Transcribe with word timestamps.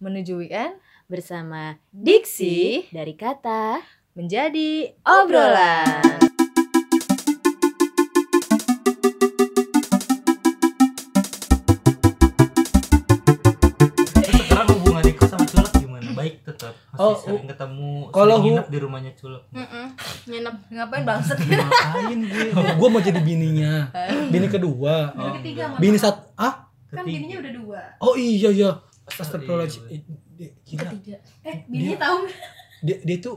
menuju 0.00 0.40
weekend 0.40 0.80
bersama 1.12 1.76
Diksi 1.92 2.88
dari 2.88 3.12
kata 3.12 3.84
menjadi 4.16 4.96
obrolan. 5.04 6.00
Terus 14.16 14.40
sekarang 14.46 14.66
hubungan 14.80 15.04
Iko 15.04 15.24
sama 15.28 15.44
Culek 15.44 15.72
gimana? 15.76 16.08
Baik 16.12 16.34
tetap. 16.44 16.74
Masih 16.90 17.00
Oh, 17.00 17.14
sering 17.16 17.46
ketemu, 17.48 17.90
kalau 18.08 18.36
sering 18.36 18.44
nginep 18.56 18.66
di 18.68 18.78
rumahnya 18.80 19.12
Culek. 19.16 19.42
nginep 20.24 20.54
Ngapain 20.70 21.04
bangset? 21.04 21.36
Ngapain 21.44 22.18
gue? 22.20 22.48
gue 22.54 22.88
mau 22.88 23.00
jadi 23.00 23.20
bininya. 23.20 23.72
Bini 24.32 24.48
kedua. 24.48 25.12
Oh, 25.12 25.32
ketiga, 25.40 25.62
enggak. 25.72 25.80
Bini 25.80 25.98
satu. 25.98 26.20
Ah? 26.36 26.72
Kan 26.90 27.04
bininya 27.06 27.36
udah 27.38 27.52
dua. 27.54 27.80
Oh 28.02 28.14
iya 28.16 28.50
iya. 28.50 28.70
Iya, 29.10 29.20
Astagfirullahaladzim. 29.20 29.82
Dia- 30.32 30.54
Gila. 30.62 30.80
ketiga 30.86 31.16
Eh, 31.42 31.56
bininya 31.66 31.98
tahu 32.00 32.16
nggak? 32.22 32.38
Dia, 32.80 32.96
dia 33.02 33.16
tuh 33.18 33.36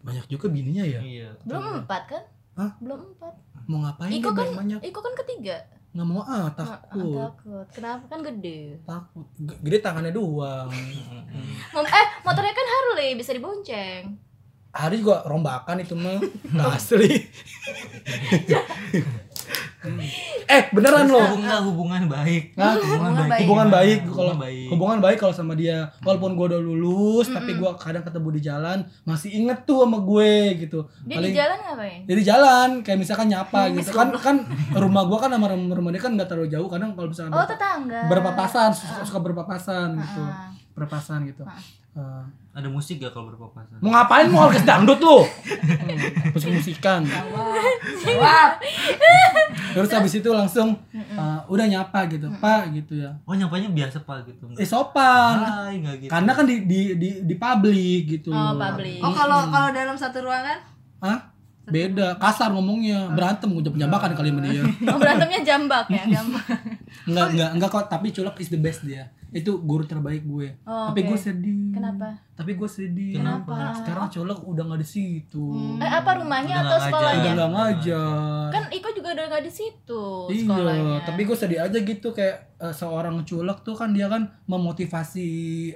banyak 0.00 0.26
juga 0.26 0.46
bininya 0.48 0.84
ya. 0.84 1.00
Iya. 1.00 1.28
belum 1.42 1.62
empat 1.80 2.02
kan 2.06 2.22
Hah? 2.54 2.72
belum 2.78 3.00
empat 3.10 3.34
Mau 3.64 3.80
ngapain 3.80 4.10
Iko 4.12 4.30
kan 4.30 4.48
banyak? 4.54 4.78
Iko 4.80 5.00
kan 5.00 5.14
ketiga 5.16 5.56
Nggak 5.90 6.06
mau 6.06 6.20
ah 6.20 6.44
Ah, 6.44 6.50
takut. 6.52 7.16
takut 7.16 7.66
kenapa 7.70 8.04
kan 8.06 8.20
gede 8.22 8.78
Takut. 8.82 9.26
Gede 9.36 9.78
tangannya 9.80 10.10
doang. 10.10 10.68
Eh 11.96 12.06
motornya 12.20 12.52
kan 12.52 12.66
Harley 12.66 13.14
bisa 13.14 13.32
dibonceng 13.32 14.14
Hari 14.70 15.00
juga 15.00 15.24
rombakan 15.24 15.80
itu 15.80 15.94
mah. 15.94 16.20
Nggak 16.46 16.68
asli. 16.70 17.08
eh 20.46 20.62
beneran 20.70 21.06
loh. 21.06 21.20
Hubungan 21.20 21.42
enggak 21.42 21.60
hubungan 21.66 22.02
baik. 22.06 22.42
Hah? 22.54 22.74
Hubungan 22.74 22.86
Hubungan 22.86 23.14
baik. 23.26 23.40
hubungan 23.44 23.68
baik 23.68 23.98
Hubungan 23.98 24.16
kalau 24.16 24.34
baik. 24.38 24.66
hubungan 24.70 24.98
baik 25.02 25.18
kalau 25.18 25.34
sama 25.34 25.52
dia. 25.54 25.78
Walaupun 26.02 26.30
gue 26.34 26.46
udah 26.54 26.60
lulus 26.62 27.26
tapi 27.28 27.50
gue 27.54 27.70
kadang 27.76 28.04
ketemu 28.06 28.28
di 28.34 28.40
jalan 28.40 28.78
masih 29.02 29.30
inget 29.34 29.58
tuh 29.62 29.84
sama 29.84 29.98
gue 30.00 30.32
gitu. 30.62 30.78
Dia 31.04 31.18
di 31.18 31.32
jalan 31.34 31.58
ngapain? 31.60 32.00
Jadi 32.06 32.20
jalan 32.22 32.68
kayak 32.80 32.98
misalkan 32.98 33.26
nyapa 33.28 33.60
gitu. 33.74 33.90
Kan 33.90 34.08
kan 34.16 34.36
rumah 34.74 35.02
gue 35.04 35.18
kan 35.18 35.30
sama 35.30 35.46
rumah, 35.50 35.90
dia 35.90 36.02
kan 36.02 36.12
nggak 36.14 36.28
terlalu 36.28 36.48
jauh. 36.50 36.68
Kadang 36.70 36.94
kalau 36.94 37.08
misalkan 37.10 37.32
oh 37.34 37.46
tetangga. 37.46 38.00
berpapasan 38.06 38.70
suka, 38.72 39.02
suka 39.04 39.18
berpapasan 39.20 39.88
gitu. 39.98 40.22
Ah. 40.22 40.50
berpapasan 40.76 41.24
gitu 41.24 41.42
Eh, 41.96 42.24
Ada 42.52 42.68
musik 42.68 43.00
gak 43.00 43.12
kalau 43.12 43.32
berpapasan? 43.32 43.80
mau 43.80 43.88
ngapain 43.92 44.28
mau 44.28 44.48
orkes 44.48 44.64
dangdut 44.64 45.00
lu? 45.00 45.24
Musik 46.32 46.52
musikan. 46.52 47.00
Wah, 48.16 48.56
terus 49.72 49.88
habis 49.92 50.12
itu 50.16 50.28
langsung 50.28 50.76
eh, 50.92 51.40
udah 51.48 51.66
nyapa 51.68 52.08
gitu 52.08 52.28
pak 52.36 52.72
gitu 52.72 53.00
ya. 53.00 53.12
Oh 53.24 53.32
nyapanya 53.32 53.68
biasa 53.72 54.04
pak 54.04 54.28
gitu. 54.28 54.44
eh 54.56 54.64
sopan. 54.64 55.36
Hai 55.40 55.80
enggak 55.80 55.96
gitu. 56.04 56.10
karena 56.12 56.30
kan 56.32 56.44
di 56.44 56.64
di 56.64 56.80
di, 56.96 57.08
di 57.24 57.34
publik 57.36 58.20
gitu. 58.20 58.32
Oh 58.32 58.52
public 58.56 59.00
oh 59.00 59.12
kalau 59.12 59.48
kalau 59.48 59.68
dalam 59.72 59.96
satu 59.96 60.24
ruangan? 60.24 60.60
Hah? 61.00 61.36
Beda, 61.66 62.14
kasar 62.14 62.54
ngomongnya, 62.54 63.10
berantem 63.10 63.50
gue 63.50 63.74
jambakan 63.74 64.14
kali 64.14 64.30
sama 64.30 64.40
dia. 64.46 64.62
oh 64.94 64.98
berantemnya 65.02 65.40
jambak 65.42 65.90
ya? 65.90 66.06
Jambak 66.14 66.46
Enggak, 67.10 67.26
enggak, 67.34 67.50
enggak 67.58 67.70
kok, 67.74 67.84
tapi 67.90 68.14
culek 68.14 68.38
is 68.38 68.54
the 68.54 68.60
best 68.62 68.86
dia. 68.86 69.10
Itu 69.36 69.60
guru 69.60 69.84
terbaik 69.84 70.24
gue. 70.24 70.56
Oh, 70.62 70.88
tapi 70.88 71.00
oke. 71.02 71.08
gue 71.08 71.18
sedih. 71.20 71.68
Kenapa? 71.70 72.08
Tapi 72.32 72.52
gue 72.52 72.68
sedih. 72.70 73.12
Kenapa? 73.14 73.72
Sekarang 73.74 74.08
culek 74.08 74.40
udah 74.42 74.64
nggak 74.64 74.80
di 74.80 74.88
situ. 74.88 75.46
eh 75.76 75.90
apa 75.90 76.10
rumahnya 76.16 76.54
Udah 76.54 76.64
atau 76.66 76.78
sekolahnya 76.82 77.20
Udah 77.20 77.32
nggak 77.34 77.50
ngajar. 77.52 78.48
kan 78.48 78.64
Iko 78.68 78.88
juga 78.92 79.08
udah 79.12 79.24
nggak 79.26 79.44
di 79.44 79.52
situ 79.52 80.04
Iya, 80.26 80.40
sekolahnya 80.42 80.96
tapi 81.02 81.20
gue 81.22 81.36
sedih 81.36 81.60
aja 81.60 81.78
gitu 81.78 82.08
kayak 82.10 82.36
eh, 82.56 82.72
seorang 82.72 83.20
culek 83.22 83.58
tuh 83.60 83.74
kan 83.74 83.90
dia 83.90 84.06
kan 84.06 84.24
memotivasi 84.46 85.28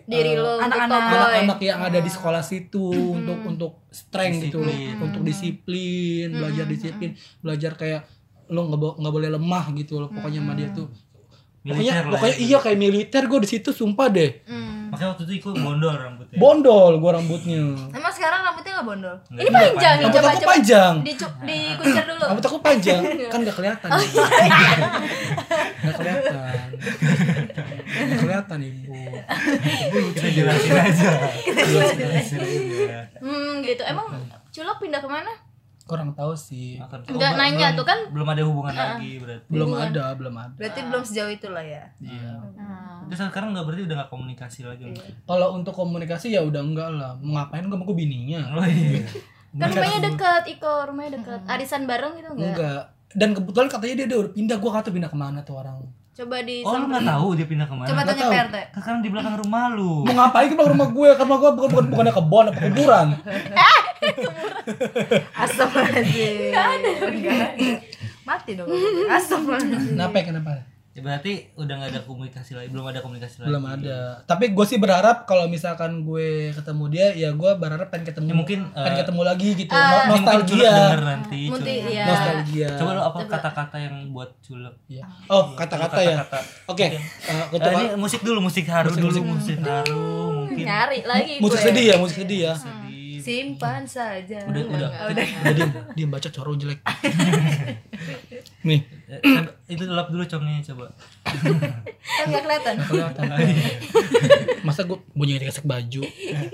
diri 0.03 0.33
eh, 0.33 0.36
lo 0.36 0.56
anak-anak- 0.58 1.11
anak-anak 1.11 1.58
yang 1.61 1.81
ada 1.81 1.98
di 1.98 2.08
sekolah 2.08 2.41
situ 2.41 2.84
untuk 2.91 3.38
untuk 3.42 3.72
strength 3.88 4.41
gitu 4.42 4.61
Disiplin. 4.61 4.97
untuk 5.00 5.20
disiplin 5.22 6.28
belajar 6.31 6.64
disiplin 6.66 7.11
belajar 7.38 7.72
kayak 7.75 8.03
lo 8.48 8.66
nggak 8.66 8.81
bo- 8.81 8.97
nggak 8.97 9.12
boleh 9.12 9.31
lemah 9.31 9.65
gitu 9.75 9.98
loh 9.98 10.09
pokoknya 10.09 10.41
sama 10.41 10.53
dia 10.54 10.69
tuh 10.71 10.87
pokoknya 10.87 11.09
Militer 11.62 12.00
lah 12.00 12.04
pokoknya 12.16 12.32
ya. 12.32 12.41
iya 12.41 12.56
kayak 12.59 12.78
militer 12.78 13.22
gue 13.25 13.38
di 13.38 13.48
situ 13.48 13.69
sumpah 13.71 14.09
deh. 14.09 14.31
Hmm. 14.44 14.69
Makanya 14.91 15.09
waktu 15.12 15.22
itu 15.22 15.32
ikut 15.38 15.54
bondol 15.54 15.93
rambutnya. 15.93 16.34
bondol 16.34 16.93
gue 16.97 17.10
rambutnya. 17.12 17.60
Emang 17.91 18.10
sekarang 18.10 18.41
rambutnya 18.43 18.72
nggak 18.75 18.87
bondol? 18.87 19.16
Nggak, 19.28 19.38
ini 19.38 19.50
panjang 19.53 19.93
nih 19.93 20.03
rambut 20.03 20.16
coba 20.16 20.28
aku 20.31 20.48
panjang. 20.48 20.94
Dicu- 21.00 21.37
dikuncir 21.43 22.04
dulu. 22.06 22.25
Rambut 22.25 22.44
aku 22.44 22.59
panjang. 22.59 23.00
Kan 23.28 23.38
nggak 23.41 23.54
kelihatan. 23.54 23.88
Nggak 23.93 25.94
kelihatan. 25.94 26.34
Nggak 27.84 28.19
kelihatan 28.19 28.59
ibu. 28.62 28.92
Kita 30.10 30.28
jelasin 30.32 30.72
aja. 30.75 31.09
Jelasin 31.92 32.38
Iya. 32.41 33.00
hmm 33.21 33.60
gitu. 33.60 33.82
Emang 33.84 34.09
culok 34.48 34.77
pindah 34.81 34.98
ke 34.98 35.06
mana 35.06 35.31
kurang 35.91 36.11
tahu 36.12 36.33
sih 36.33 36.78
Akan- 36.78 37.03
Nggak 37.03 37.19
oh, 37.27 37.37
nanya 37.37 37.59
belum- 37.67 37.77
tuh 37.77 37.84
kan. 37.84 37.99
belum 38.09 38.27
ada 38.28 38.43
hubungan 38.43 38.71
lagi 38.73 39.12
berarti. 39.17 39.47
belum 39.49 39.69
Hubungan. 39.69 39.89
ada 39.91 40.05
belum 40.15 40.34
ada 40.37 40.55
berarti 40.55 40.81
belum 40.84 41.03
sejauh 41.03 41.33
itu 41.33 41.49
lah 41.49 41.65
ya 41.65 41.83
iya 41.99 42.31
Hmm. 42.55 43.11
Terus 43.11 43.27
sekarang 43.27 43.51
nggak 43.51 43.65
berarti 43.65 43.83
udah 43.83 43.97
nggak 43.97 44.11
komunikasi 44.12 44.61
lagi. 44.62 44.87
Kalau 45.21 45.49
untuk 45.53 45.75
komunikasi 45.75 46.31
ya 46.31 46.41
udah 46.41 46.62
enggak 46.62 46.91
lah. 46.93 47.11
Mau 47.17 47.34
ngapain 47.34 47.65
gue 47.65 47.75
gue 47.75 47.97
bininya? 47.99 48.39
Oh 48.53 48.62
iya. 48.62 49.03
kan 49.59 49.67
rumahnya 49.69 50.01
deket 50.06 50.43
Iko 50.49 50.73
rumahnya 50.87 51.19
deket 51.19 51.41
arisan 51.45 51.83
bareng 51.84 52.15
gitu 52.15 52.31
enggak 52.31 52.55
Enggak. 52.55 52.83
Dan 53.11 53.34
kebetulan 53.34 53.67
katanya 53.67 53.95
dia, 53.97 54.07
udah 54.09 54.31
pindah. 54.31 54.57
Gue 54.57 54.71
kata 54.71 54.89
pindah 54.89 55.11
ke 55.11 55.19
mana 55.19 55.43
tuh 55.43 55.59
orang. 55.59 55.83
coba 56.12 56.37
di 56.45 56.61
Oh 56.61 56.77
lu 56.77 56.87
nggak 56.87 57.07
tahu 57.09 57.27
dia 57.33 57.47
pindah 57.47 57.65
ke 57.65 57.72
mana? 57.72 57.87
coba 57.87 57.97
Nggak 57.97 58.09
tanya 58.12 58.22
tahu. 58.22 58.33
PRT 58.33 58.57
Sekarang 58.77 59.01
di 59.01 59.09
belakang 59.09 59.34
rumah 59.37 59.65
lu. 59.72 59.93
Mau 60.05 60.15
ngapain 60.15 60.47
ke 60.47 60.55
belakang 60.55 60.75
rumah 60.75 60.89
gue? 60.89 61.11
Karena 61.17 61.34
gue 61.34 61.51
bukan 61.51 61.69
bukan 61.69 61.87
bukannya 61.89 62.12
kebon 62.12 62.45
apa 62.47 62.59
kuburan. 62.62 63.09
Astagfirullahaladzim 65.43 66.34
Gak 66.50 66.66
ada 66.66 66.91
Mati 68.22 68.50
dong 68.55 68.69
Astagfirullahaladzim 69.09 69.94
Kenapa? 69.94 70.16
ya? 70.16 70.25
Kenapa? 70.27 70.50
Ya, 70.91 71.06
berarti 71.06 71.33
udah 71.55 71.71
nggak 71.71 71.91
ada 71.94 72.03
komunikasi 72.03 72.50
lagi, 72.50 72.66
belum 72.66 72.83
ada 72.83 72.99
komunikasi 72.99 73.39
lagi. 73.39 73.47
Belum 73.47 73.62
ada. 73.62 74.27
Tapi 74.27 74.50
gue 74.50 74.66
sih 74.66 74.75
berharap 74.75 75.22
kalau 75.22 75.47
misalkan 75.47 76.03
gue 76.03 76.50
ketemu 76.50 76.84
dia, 76.91 77.06
ya 77.15 77.31
gue 77.31 77.47
berharap 77.55 77.94
pengen 77.94 78.10
ketemu. 78.10 78.27
Ya, 78.27 78.34
mungkin, 78.34 78.59
pengen 78.75 78.91
eh, 78.91 78.99
ketemu 78.99 79.22
lagi 79.22 79.49
gitu. 79.55 79.71
eh, 79.71 79.78
No- 79.78 79.87
Ini 79.87 79.94
mungkin 80.03 80.10
nostalgia. 80.19 80.75
nanti. 80.99 81.41
Iya. 81.87 82.05
Nostalgia. 82.05 82.69
Coba 82.75 82.91
lu 82.91 83.03
apa 83.06 83.19
kata-kata 83.22 83.77
yang 83.78 84.10
buat 84.10 84.34
culek? 84.43 84.75
Iya. 84.91 85.06
Oh, 85.31 85.55
kata-kata 85.55 86.00
ya. 86.03 86.27
Oke. 86.66 86.83
Oke. 86.83 86.87
eh, 86.91 87.03
Eh, 87.31 87.44
untuk 87.55 87.71
ini 87.71 87.84
musik 87.94 88.21
dulu, 88.21 88.39
musik 88.43 88.66
haru 88.66 88.91
Musik, 88.91 88.99
dulu, 89.00 89.19
musik. 89.22 89.31
musik 89.31 89.59
haru 89.62 90.03
mungkin. 90.43 90.65
nyari 90.66 90.99
lagi 91.06 91.33
musik 91.39 91.55
gue. 91.56 91.66
sedih 91.71 91.84
ya, 91.87 91.97
musik 91.97 92.16
sedih 92.19 92.41
ya. 92.50 92.55
Sedih. 92.59 92.79
Simpan 93.30 93.82
saja 93.86 94.42
Udah, 94.50 94.64
udah. 94.66 94.91
Udah 95.14 95.52
diem, 95.54 95.70
diem 95.94 96.10
baca 96.10 96.26
coro 96.34 96.58
jelek. 96.58 96.82
Nih, 98.66 98.82
itu 99.70 99.82
lap 99.86 100.10
dulu 100.10 100.26
congnya 100.26 100.60
coba. 100.66 100.91
Kan 101.24 102.26
gak 102.28 102.42
kelihatan 102.42 102.74
kelihatan. 102.84 103.24
Masa 104.66 104.82
gue 104.84 104.98
bunyi 105.14 105.38
gesek 105.38 105.64
baju. 105.64 106.02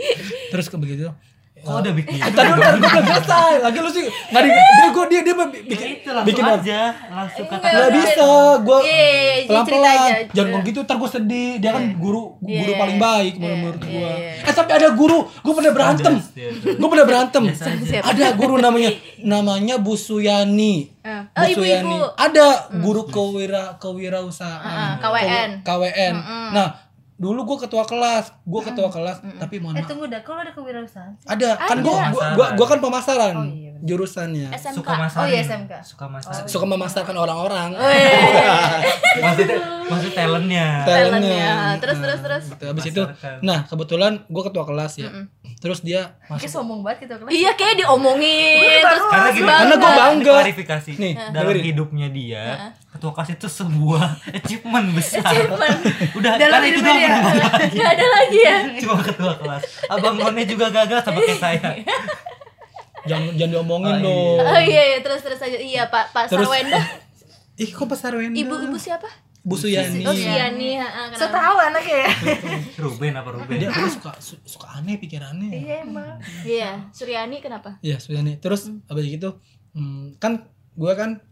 Terus 0.53 0.67
ke 0.69 0.77
begitu. 0.77 1.11
Oh, 1.59 1.81
udah 1.81 1.89
bikin. 1.91 2.21
Tadi 2.21 2.37
udah 2.49 2.69
gue 2.71 2.85
belum 2.85 3.07
selesai. 3.07 3.53
Lagi 3.59 3.79
lu 3.79 3.89
sih 3.89 4.05
nggak 4.05 4.39
di 4.41 4.51
dia 4.77 4.87
gue 4.89 5.05
dia 5.09 5.21
dia 5.21 5.35
mah 5.35 5.47
bi- 5.47 5.59
Ya 5.59 5.67
bikin 5.67 5.89
itu 5.97 6.09
langsung 6.09 6.29
bikin 6.29 6.45
aja, 6.47 6.81
langsung 7.09 7.43
Enggak, 7.43 7.59
kata 7.59 7.75
Nggak 7.75 7.91
bisa, 7.93 8.29
gue 8.61 8.79
Iya, 8.79 8.93
iya, 8.93 9.17
iya, 9.35 9.47
pelan 9.47 9.65
cerita 9.65 9.75
pelan. 9.75 9.97
aja. 9.97 10.15
Jangan 10.29 10.47
ngomong 10.47 10.63
gitu, 10.65 10.79
ntar 10.81 10.97
gue 10.97 11.11
sedih. 11.11 11.51
Dia 11.57 11.71
kan 11.73 11.85
guru 11.97 12.23
guru 12.39 12.71
Iya. 12.71 12.79
paling 12.79 12.99
baik 13.01 13.33
Iya, 13.35 13.43
menurut 13.43 13.83
gue. 13.83 14.11
iya, 14.13 14.45
Eh 14.45 14.55
tapi 14.55 14.71
ada 14.71 14.89
guru, 14.93 15.19
gue 15.27 15.53
pernah 15.53 15.73
berantem. 15.73 16.15
Gue 16.71 16.89
pernah 16.89 17.07
berantem. 17.07 17.43
Ada 18.05 18.27
guru 18.33 18.55
namanya 18.57 18.91
namanya 19.19 19.75
Bu 19.77 19.95
Suyani. 19.97 20.93
Eh, 21.03 21.09
Oh, 21.09 21.43
Bu 21.43 21.51
ibu-ibu. 21.53 21.67
Suyani. 21.89 21.97
Ada 22.17 22.47
guru 22.77 23.03
kewira 23.07 23.65
kewirausahaan. 23.77 24.63
Ah, 24.63 24.93
KWN. 24.99 25.51
KWN. 25.63 26.15
Nah, 26.53 26.69
dulu 27.17 27.49
gue 27.49 27.65
ketua 27.65 27.81
kelas, 27.83 28.29
gue 28.45 28.63
ketua 28.63 28.89
kelas, 28.89 29.17
tapi 29.41 29.57
mohon 29.57 29.73
Eh 29.73 29.81
maaf. 29.81 29.89
tunggu 29.89 30.05
dah 30.05 30.21
Kalau 30.21 30.45
ada 30.45 30.53
kewirausahaan 30.53 31.17
Ada, 31.25 31.57
kan 31.57 31.81
gue 31.81 31.89
gua, 31.89 32.25
gua, 32.37 32.47
gua 32.53 32.67
kan 32.69 32.79
pemasaran 32.79 33.35
Oh, 33.35 33.49
iya, 33.49 33.73
bener. 33.73 33.85
jurusannya. 33.89 34.49
SMK 34.53 34.77
Suka 34.77 34.93
masarin. 34.95 35.25
Oh, 35.25 35.27
iya, 35.27 35.41
SMK. 35.41 35.73
Suka 35.81 36.07
masarin. 36.07 36.45
Suka 36.45 36.65
memasarkan 36.67 37.17
orang-orang. 37.17 37.69
Oh, 37.73 37.89
iya. 37.89 38.13
maksudnya 39.25 39.57
maksud 39.87 40.13
talentnya. 40.13 40.67
Talentnya. 40.85 41.49
Terus, 41.81 41.99
terus, 41.99 42.21
terus. 42.21 42.45
Gitu. 42.53 42.65
Habis 42.69 42.85
itu, 42.85 43.03
nah 43.41 43.65
kebetulan 43.65 44.13
gue 44.29 44.43
ketua 44.45 44.65
kelas 44.69 44.93
ya. 45.01 45.09
Terus 45.57 45.81
dia 45.81 46.15
Kayak 46.21 46.37
masuk. 46.37 46.51
sombong 46.53 46.81
banget 46.81 46.99
gitu 47.03 47.15
kelas 47.17 47.31
iya 47.31 47.51
kayak 47.53 47.75
diomongin 47.79 48.61
Gue 48.61 48.77
terus 48.79 49.03
Karena 49.07 49.29
gini, 49.31 49.49
Karena 49.49 49.75
gua 49.75 49.89
ini 49.89 49.99
bangga. 49.99 50.35
klarifikasi. 50.37 50.91
Nih, 50.95 51.13
dalam 51.17 51.33
dengerin. 51.49 51.65
hidupnya 51.65 52.09
dia, 52.09 52.45
ketua 52.87 53.11
kelas 53.11 53.31
itu 53.33 53.47
sebuah 53.51 54.05
achievement 54.37 54.87
besar. 54.93 55.33
Udah, 56.19 56.33
Dalam 56.35 56.53
karena 56.55 56.67
itu 56.67 56.79
hidupnya 56.79 57.09
doang 57.09 57.25
tahu. 57.25 57.37
nggak 57.73 57.91
ada 57.91 58.07
lagi 58.07 58.39
ya 58.39 58.57
Cuma 58.85 58.97
ketua 59.01 59.33
kelas. 59.35 59.63
Abang 59.87 60.15
None 60.15 60.43
juga 60.45 60.67
gagal 60.69 60.99
sama 61.01 61.19
kayak 61.21 61.41
saya. 61.41 61.69
Jangan 63.05 63.33
jangan 63.33 63.51
diomongin 63.53 63.93
Oh, 63.93 63.97
iya. 63.97 64.05
dong. 64.05 64.39
oh 64.45 64.61
iya 64.61 64.83
iya 64.85 64.99
terus 65.01 65.21
terus 65.21 65.39
aja 65.39 65.57
iya 65.57 65.83
pak 65.87 66.11
pak 66.11 66.27
Terus- 66.27 66.43
Sarwenda 66.45 66.81
Ih, 67.57 67.71
kok 67.71 67.87
pasar 67.87 68.13
Wenda? 68.13 68.37
ibu 68.37 68.53
ibu 68.61 68.77
siapa 68.77 69.09
Bu 69.47 69.55
Suyani. 69.55 70.03
Oh 70.03 70.11
Siani, 70.11 70.75
heeh, 70.75 71.05
So 71.15 71.23
kenapa? 71.23 71.39
tahu 71.39 71.57
anaknya 71.63 71.97
ya. 72.03 72.11
Ruben 72.83 73.15
apa 73.15 73.29
Ruben? 73.31 73.55
Dia 73.55 73.71
dia 73.71 73.87
suka 73.89 74.11
su- 74.19 74.43
suka 74.43 74.67
aneh 74.75 74.99
pikirannya. 74.99 75.55
Iya 75.55 75.75
emang. 75.81 76.19
Iya, 76.43 76.71
Suryani 76.91 77.39
kenapa? 77.39 77.79
Iya, 77.79 77.97
Suyani. 77.97 78.37
Terus 78.37 78.67
abis 78.85 79.07
gitu 79.07 79.39
hmm, 79.71 80.19
kan 80.19 80.51
gue 80.75 80.93
kan 80.93 81.23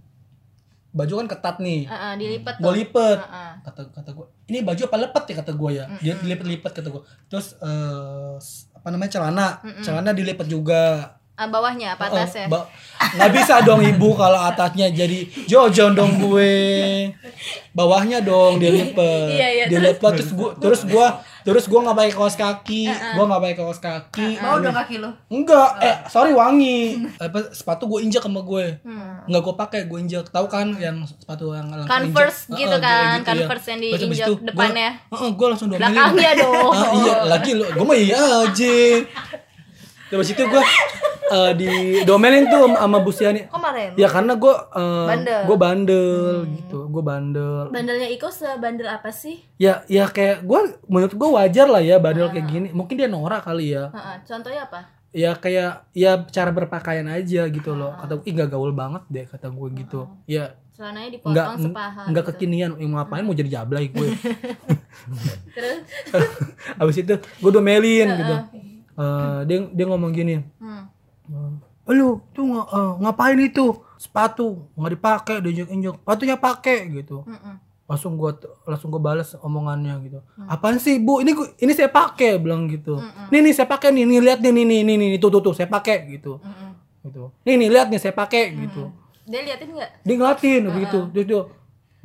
baju 0.90 1.12
kan 1.16 1.28
ketat 1.28 1.56
nih. 1.58 1.84
Heeh, 1.84 2.12
dilipat 2.16 2.55
Gue 2.56 2.64
tuh. 2.64 2.75
lipet. 2.78 3.19
Heeh. 3.19 3.50
Kata 3.61 3.81
kata 3.90 4.11
gue, 4.12 4.26
ini 4.46 4.58
baju 4.62 4.82
apa 4.84 4.96
lepet 5.00 5.25
ya 5.26 5.34
kata 5.34 5.52
gue 5.52 5.70
ya. 5.75 5.84
Dia 5.99 6.14
dilipat-lipat 6.16 6.70
kata 6.72 6.88
gue. 6.88 7.02
Terus 7.26 7.58
eh, 7.58 8.34
s- 8.38 8.70
apa 8.70 8.88
namanya 8.88 9.11
celana, 9.12 9.46
celana 9.82 10.14
dilipat 10.14 10.46
juga. 10.46 11.19
Ah, 11.35 11.47
bawahnya 11.47 11.93
apa 11.93 12.07
Oh, 12.07 12.15
atasnya? 12.15 12.47
ba- 12.47 12.71
nggak 12.95 13.31
bisa 13.33 13.59
dong 13.61 13.83
ibu 13.83 14.15
kalau 14.15 14.39
atasnya 14.41 14.87
jadi 14.89 15.19
jojon 15.45 15.91
dong 15.93 16.15
gue. 16.17 17.11
Bawahnya 17.71 18.23
dong 18.23 18.57
dia 18.57 18.71
lipet 18.71 19.35
Iya, 19.35 19.49
iya, 19.53 19.65
dia 19.67 19.81
lipet 19.83 20.15
terus 20.15 20.31
gua 20.31 20.55
terus 20.55 20.87
gua 20.87 21.07
terus 21.43 21.67
gua 21.67 21.81
nggak 21.83 21.97
pakai 21.97 22.13
kaos 22.13 22.37
kaki. 22.37 22.83
Gua 23.13 23.25
nggak 23.27 23.43
pakai 23.43 23.57
kaos 23.57 23.79
kaki. 23.79 24.29
Mau 24.39 24.57
dong 24.57 24.73
kaki 24.73 24.95
lo. 24.97 25.11
enggak 25.29 25.69
eh 25.81 25.95
sorry 26.07 26.31
wangi. 26.31 27.03
Apa 27.19 27.51
sepatu 27.51 27.87
gue 27.89 28.01
injak 28.01 28.23
sama 28.23 28.39
gue. 28.41 28.79
Hmm. 28.81 29.27
nggak 29.27 29.43
gue 29.43 29.55
pakai 29.57 29.81
gue 29.85 29.99
injak 29.99 30.29
tahu 30.29 30.47
kan 30.47 30.71
yang 30.77 31.03
sepatu 31.03 31.51
yang 31.51 31.67
langsung 31.67 31.91
Converse 31.91 32.47
gitu 32.49 32.63
Heeh, 32.69 32.79
kan, 32.79 32.95
kayak 33.11 33.11
gitu, 33.17 33.27
Converse 33.27 33.67
yang 33.67 33.79
Terus 33.81 33.91
habis 33.91 34.01
diinjak 34.07 34.29
itu 34.29 34.35
gua- 34.37 34.47
depannya. 34.47 34.89
heeh, 35.03 35.31
gua 35.33 35.47
langsung 35.51 35.69
domelin 35.69 35.83
Belakangnya 35.83 36.31
dong. 36.39 36.71
Ah, 36.73 36.91
iya 36.95 37.15
lagi 37.27 37.51
lu. 37.53 37.65
Gue 37.67 37.85
mah 37.85 37.99
iya 37.99 38.21
aja. 38.45 38.77
Terus 40.07 40.29
itu 40.29 40.43
gue 40.45 40.63
eh, 41.35 41.53
di 41.59 41.71
domelin 42.07 42.47
tuh 42.47 42.71
sama 42.79 42.99
Bu 43.03 43.11
Siani. 43.11 43.51
Kemarin. 43.51 43.91
ya 43.99 44.07
karena 44.07 44.39
gue 44.39 44.55
Bandel. 44.75 45.41
gue 45.51 45.57
bandel 45.59 46.37
gitu 46.55 46.79
gue 46.87 47.03
bandel. 47.03 47.75
Bandelnya 47.75 48.09
Iko 48.15 48.31
sebandel 48.31 48.87
apa 48.87 49.11
sih? 49.11 49.43
ya 49.59 49.83
ya 49.91 50.07
kayak 50.07 50.47
gue 50.47 50.61
menurut 50.87 51.15
gue 51.15 51.29
wajar 51.35 51.67
lah 51.67 51.83
ya 51.83 51.99
bandel 51.99 52.31
kayak 52.31 52.47
gini. 52.47 52.69
Mungkin 52.71 52.95
dia 52.95 53.09
norak 53.11 53.43
kali 53.45 53.75
ya. 53.75 53.91
Heeh, 53.91 54.17
contohnya 54.23 54.63
apa? 54.71 54.81
ya 55.15 55.31
kayak 55.39 55.87
ya 55.95 56.27
cara 56.27 56.51
berpakaian 56.51 57.07
aja 57.07 57.47
gitu 57.47 57.71
loh. 57.79 57.95
Kata 57.95 58.19
gue 58.19 58.31
gak 58.35 58.51
gaul 58.51 58.75
banget 58.75 59.03
deh 59.07 59.25
kata 59.31 59.47
gue 59.47 59.69
gitu. 59.79 60.11
Ya 60.27 60.59
Celananya 60.75 61.23
nggak 61.23 61.47
dipotong 61.55 61.71
sepaha. 61.71 62.03
nggak 62.11 62.25
gitu. 62.27 62.35
kekinian. 62.35 62.71
Mau 62.75 62.99
ngapain 62.99 63.23
mau 63.23 63.31
jadi 63.31 63.63
jablay 63.63 63.95
gue? 63.95 64.11
Terus? 65.55 65.87
Abis 66.83 66.97
itu 66.99 67.15
gue 67.15 67.51
domelin 67.55 68.09
gitu. 68.11 68.35
Eh, 68.95 69.39
dia 69.47 69.59
dia 69.71 69.85
ngomong 69.87 70.11
gini. 70.11 70.43
Hmm. 70.59 70.91
Lu 71.87 72.25
tuh 72.31 72.45
eh, 72.57 72.93
ngapain 72.99 73.37
itu? 73.37 73.77
Sepatu 73.95 74.69
nggak 74.75 74.93
dipakai 74.93 75.37
diinjek 75.41 75.69
injek 75.71 75.95
sepatunya 75.97 76.37
pakai 76.37 76.79
gitu. 76.93 77.25
Mm-mm. 77.25 77.57
langsung 77.85 78.17
gua 78.17 78.33
langsung 78.65 78.89
gua 78.89 79.01
balas 79.03 79.37
omongannya 79.39 80.01
gitu. 80.03 80.19
Apaan 80.43 80.77
sih 80.77 80.97
bu? 80.97 81.21
Ini 81.21 81.31
gua- 81.33 81.53
ini 81.55 81.73
saya 81.73 81.89
pakai 81.89 82.37
bilang 82.37 82.65
gitu. 82.65 82.97
Nih 83.29 83.41
nih 83.41 83.53
saya 83.53 83.69
pakai 83.69 83.93
nih 83.93 84.05
nih 84.05 84.21
lihat 84.21 84.39
nih 84.41 84.51
nih 84.51 84.65
nih 84.65 84.81
nih 84.83 84.97
nih 84.97 85.19
tuh 85.19 85.29
tuh 85.29 85.41
tuh 85.43 85.53
saya 85.53 85.69
pakai 85.69 86.09
gitu. 86.11 86.37
Mm-mm. 86.39 86.71
gitu. 87.05 87.29
Nih 87.45 87.55
nih 87.57 87.69
lihat 87.71 87.87
nih 87.89 88.01
saya 88.01 88.13
pakai 88.13 88.57
gitu. 88.59 88.89
Dia 89.25 89.41
liatin 89.41 89.69
nggak? 89.73 89.91
dia 90.01 90.15
ngeliatin 90.15 90.61
dia 90.67 90.85
tuh 90.87 91.05
udah 91.09 91.43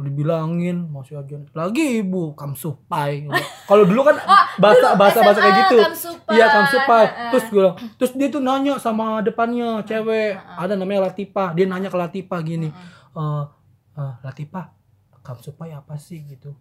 dibilangin 0.07 0.87
masih 0.87 1.19
aja 1.19 1.35
lagi 1.51 1.99
ibu 1.99 2.31
kamsupai 2.31 3.27
kalau 3.67 3.83
dulu 3.83 4.07
kan 4.07 4.15
bahasa 4.55 4.95
dulu 4.95 4.99
bahasa 4.99 5.19
bahasa 5.19 5.39
kayak 5.43 5.55
gitu. 5.67 5.77
iya 6.31 6.47
kamsupai 6.47 7.05
terus 7.35 7.43
gue 7.51 7.59
bilang 7.59 7.75
terus 7.99 8.11
dia 8.15 8.27
tuh 8.31 8.39
nanya 8.39 8.79
sama 8.79 9.19
depannya 9.19 9.83
cewek. 9.83 10.39
Ada 10.39 10.79
namanya 10.79 11.11
Latifah 11.11 11.51
dia 11.51 11.67
nanya 11.67 11.91
ke 11.91 11.97
Latifah 11.99 12.39
gini 12.39 12.71
eh 12.71 13.43
eh, 13.99 14.13
Latifah 15.29 15.37
kamsupai 15.53 15.69
apa 15.71 15.93
sih 15.95 16.25
gitu. 16.25 16.57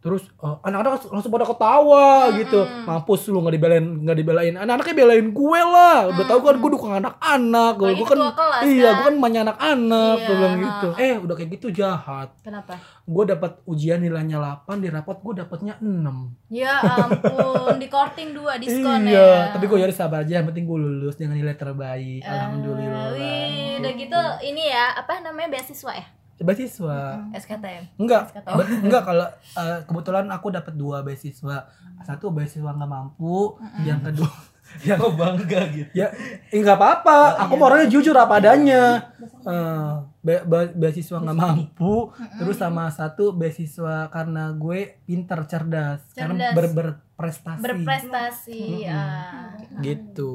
Terus 0.00 0.28
eh, 0.28 0.56
anak-anak 0.62 1.08
langsung 1.08 1.32
pada 1.32 1.48
ketawa 1.48 2.28
gitu. 2.36 2.60
Mampus 2.84 3.28
lu 3.32 3.40
nggak 3.40 3.54
dibelain 3.56 3.84
nggak 4.04 4.16
dibelain. 4.16 4.54
Anak-anaknya 4.56 4.94
belain 4.94 5.26
gue 5.32 5.60
lah. 5.60 5.98
Udah 6.12 6.24
tahu 6.28 6.40
kan 6.44 6.56
gue 6.60 6.70
dukung 6.70 6.92
anak-anak. 6.92 7.72
Gue 7.80 8.04
kan 8.04 8.18
kelas, 8.36 8.62
iya 8.68 8.90
kan? 8.92 8.94
gue 8.94 9.04
kan 9.08 9.14
banyak 9.16 9.40
anak-anak 9.48 10.16
Iya, 10.20 10.26
bilang 10.28 10.54
ha. 10.54 10.60
gitu. 10.62 10.88
Eh 11.00 11.14
udah 11.16 11.34
kayak 11.34 11.50
gitu 11.56 11.66
jahat. 11.72 12.28
Kenapa? 12.44 12.76
gue 13.10 13.24
dapat 13.26 13.58
ujian 13.66 13.98
nilainya 13.98 14.38
8 14.62 14.78
di 14.78 14.86
rapot 14.86 15.18
gue 15.18 15.42
dapatnya 15.42 15.74
6 15.82 16.46
Ya 16.46 16.78
ampun, 16.78 17.74
di 17.82 17.90
korting 17.90 18.30
dua 18.30 18.54
diskon 18.54 19.02
iya 19.02 19.18
ya. 19.18 19.50
tapi 19.50 19.66
gue 19.66 19.82
jadi 19.82 19.90
sabar 19.90 20.22
aja 20.22 20.38
yang 20.38 20.46
penting 20.46 20.62
gue 20.62 20.78
lulus 20.78 21.18
dengan 21.18 21.34
nilai 21.34 21.58
terbaik. 21.58 22.22
Eh, 22.22 22.30
alhamdulillah. 22.30 23.10
Wih, 23.18 23.82
udah 23.82 23.92
gitu. 23.98 24.20
ini 24.46 24.70
ya, 24.70 24.94
apa 24.94 25.18
namanya 25.26 25.58
beasiswa 25.58 25.90
ya? 25.90 26.06
Beasiswa 26.40 26.98
SKTM. 27.30 27.84
enggak. 27.96 28.32
Be- 28.34 28.68
enggak 28.84 29.02
kalau 29.04 29.28
eh, 29.54 29.78
kebetulan 29.84 30.26
aku 30.26 30.48
dapat 30.48 30.74
dua 30.74 31.00
beasiswa. 31.00 31.68
Satu 32.00 32.28
beasiswa 32.28 32.70
nggak 32.70 32.90
mampu 32.90 33.54
yang 33.80 34.00
kedua 34.00 34.32
yang 34.86 34.96
Kok 34.96 35.18
bangga 35.18 35.66
gitu? 35.68 35.90
ya 35.92 36.08
eh, 36.46 36.56
nggak 36.56 36.74
apa-apa. 36.74 37.42
Aku 37.42 37.54
mau 37.54 37.66
orangnya 37.66 37.88
jujur 37.88 38.14
apa 38.14 38.38
adanya. 38.38 39.12
Eh, 39.42 39.92
be- 40.18 40.44
be- 40.44 40.72
beasiswa 40.74 41.18
nggak 41.18 41.36
mampu 41.36 42.08
terus 42.36 42.56
sama 42.56 42.88
satu 42.88 43.30
beasiswa 43.30 44.08
karena 44.08 44.48
gue 44.52 45.00
pinter 45.02 45.44
cerdas, 45.44 46.00
karena 46.12 46.50
Cerdas. 46.50 46.54
ber 46.54 46.66
berprestasi. 46.72 47.60
Berprestasi. 47.60 48.62
ah. 48.86 49.52
gitu 49.80 50.32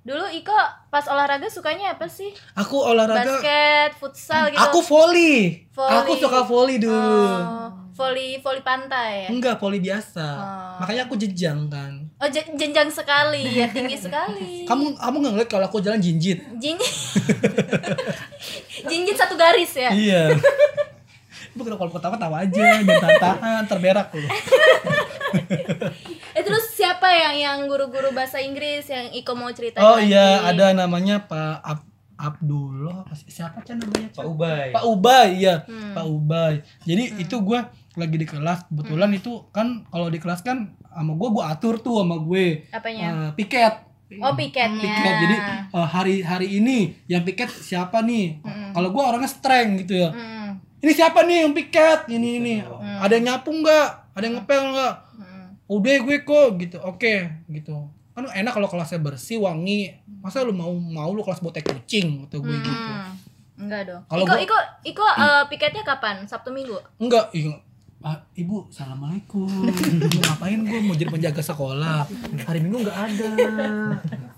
Dulu 0.00 0.24
Iko 0.32 0.56
pas 0.88 1.04
olahraga 1.04 1.44
sukanya 1.46 1.92
apa 1.92 2.06
sih? 2.06 2.32
aku 2.52 2.72
olahraga 2.74 3.20
Basket, 3.36 3.90
futsal 3.94 4.48
gitu. 4.48 4.56
aku 4.58 4.80
volley. 4.82 5.68
Volley. 5.70 5.92
aku 5.94 6.12
suka 6.16 6.40
volley 6.42 6.76
dulu 6.76 7.28
Oh, 7.36 7.68
volley 7.94 8.36
volley 8.38 8.60
pantai 8.60 9.24
ya. 9.24 9.28
enggak 9.28 9.54
volley 9.56 9.76
biasa 9.78 10.24
Oh. 10.32 10.74
makanya 10.80 11.04
aku 11.04 11.14
jejang 11.14 11.68
kan 11.68 12.00
Oh, 12.16 12.24
je- 12.26 12.48
jenjang 12.50 12.88
sekali, 12.88 13.44
ya 13.54 13.68
tinggi 13.68 13.96
sekali. 14.02 14.64
kamu 14.64 14.92
kamu 14.94 15.16
nggak 15.18 15.32
ngeliat 15.34 15.50
kalau 15.50 15.66
aku 15.66 15.78
jalan 15.78 15.96
jinjit 15.98 16.40
Jinjit. 16.54 16.80
Jinjit 18.88 19.14
satu 19.14 19.36
garis 19.36 19.72
ya. 19.74 19.88
iya 19.90 20.22
Ibu 21.50 21.66
kalau 21.66 21.78
kalau 21.78 21.92
ketawa 21.92 22.14
tawa 22.16 22.36
aja, 22.40 22.78
jangan 22.78 23.10
tahan, 23.18 23.62
terberak 23.66 24.08
loh. 24.12 24.22
Siapa 27.00 27.16
yang 27.16 27.36
yang 27.40 27.58
guru-guru 27.64 28.12
bahasa 28.12 28.44
Inggris 28.44 28.84
yang 28.84 29.08
Iko 29.08 29.32
mau 29.32 29.48
ceritain 29.48 29.80
Oh 29.80 29.96
lagi? 29.96 30.12
iya, 30.12 30.44
ada 30.44 30.76
namanya 30.76 31.16
Pak 31.24 31.56
Ab 31.64 31.80
Abdullah, 32.20 33.00
apa 33.00 33.16
sih? 33.16 33.24
siapa 33.32 33.64
kan 33.64 33.80
namanya? 33.80 34.12
Pak 34.12 34.20
Ubay. 34.20 34.68
Pak 34.68 34.84
Ubay, 34.84 35.28
iya, 35.40 35.64
Hmm. 35.64 35.96
Pak 35.96 36.04
Ubay. 36.04 36.60
Jadi 36.84 37.16
itu 37.16 37.40
gue 37.40 37.56
lagi 37.96 38.16
di 38.20 38.28
kelas, 38.28 38.68
kebetulan 38.68 39.16
itu 39.16 39.32
kan 39.48 39.88
kalau 39.88 40.12
di 40.12 40.20
kelas 40.20 40.44
kan 40.44 40.76
sama 40.76 41.16
gue 41.16 41.28
gue 41.32 41.40
atur 41.40 41.80
tuh 41.80 42.04
sama 42.04 42.20
gue 42.20 42.68
Apanya? 42.68 43.06
eh, 43.08 43.30
piket. 43.32 43.74
Oh 44.20 44.36
piketnya. 44.36 44.84
Piket. 44.92 45.14
Jadi 45.24 45.36
eh, 45.72 45.86
hari 45.88 46.14
hari 46.20 46.48
ini 46.52 46.78
yang 47.06 47.24
piket 47.24 47.48
siapa 47.48 48.04
nih? 48.04 48.44
Kalau 48.76 48.92
gue 48.92 49.00
orangnya 49.00 49.32
strength 49.32 49.88
gitu 49.88 50.04
ya. 50.04 50.12
Hmm. 50.12 50.60
Ini 50.76 50.92
siapa 50.92 51.24
nih 51.24 51.48
yang 51.48 51.56
piket? 51.56 52.12
Ini 52.12 52.28
ini. 52.36 52.54
Ada 53.00 53.16
yang 53.16 53.24
nyapu 53.32 53.56
nggak? 53.56 53.88
Ada 54.12 54.24
yang 54.28 54.36
ngepel 54.36 54.62
nggak? 54.68 54.94
Udah 55.70 55.96
gue 56.02 56.16
kok 56.20 56.58
gitu. 56.58 56.82
Oke, 56.82 57.30
gitu. 57.46 57.86
Kan 58.10 58.26
enak 58.26 58.50
kalau 58.50 58.66
kelasnya 58.66 58.98
bersih, 58.98 59.38
wangi. 59.38 59.94
Masa 60.18 60.42
lu 60.42 60.50
mau 60.50 60.74
mau 60.74 61.14
lu 61.14 61.22
kelas 61.22 61.38
botek 61.38 61.62
kucing 61.64 62.26
atau 62.26 62.42
gue 62.42 62.50
gitu. 62.52 62.68
Hmm. 62.68 63.14
Enggak 63.56 63.82
dong. 63.86 64.02
Kalau 64.04 64.24
Iko, 64.24 64.34
gua- 64.34 64.42
Iko, 64.42 64.58
Iko 64.82 65.06
eh, 65.06 65.42
piketnya 65.46 65.86
kapan? 65.86 66.26
Sabtu 66.26 66.50
Minggu? 66.50 66.74
Enggak, 66.98 67.30
ih, 67.32 67.54
Ah, 68.00 68.16
ibu, 68.32 68.64
assalamualaikum. 68.66 69.44
Ngapain 70.24 70.56
gue 70.64 70.80
mau 70.80 70.96
jadi 70.96 71.12
penjaga 71.12 71.44
sekolah? 71.44 72.08
Hari 72.48 72.64
Minggu 72.64 72.80
nggak 72.80 72.96
ada. 72.96 73.28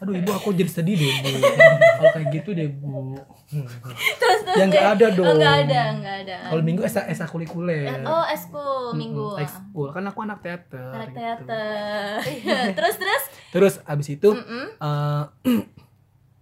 Aduh, 0.02 0.12
ibu 0.12 0.30
aku 0.30 0.50
jadi 0.50 0.66
sedih 0.66 0.94
deh 0.94 1.12
bu. 1.16 1.28
Kalau 1.97 2.11
kayak 2.11 2.28
gitu 2.32 2.50
deh 2.52 2.68
bu. 2.68 3.14
Terus 3.47 4.40
terus. 4.42 4.59
Ya 4.59 4.64
nggak 4.66 4.87
ada 4.92 5.06
dong. 5.12 5.23
Oh, 5.25 5.35
enggak 5.37 5.56
ada, 5.62 5.80
enggak 5.94 6.16
ada. 6.26 6.37
Kalau 6.50 6.62
Minggu 6.62 6.82
esa 6.82 7.06
esa 7.06 7.25
kulikuler. 7.25 8.02
Oh, 8.02 8.26
eskul 8.26 8.92
Minggu. 8.92 9.38
Ekskul 9.38 9.88
kan 9.88 10.02
aku 10.02 10.18
anak 10.21 10.42
teater. 10.42 10.90
Anak 10.90 11.09
gitu. 11.09 11.16
teater. 11.16 12.18
terus 12.76 12.94
terus. 12.99 13.23
Terus 13.49 13.75
abis 13.85 14.09
itu 14.11 14.28
Mm-mm. 14.28 14.66
eh, 14.75 15.25